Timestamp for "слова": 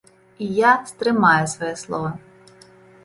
1.83-2.11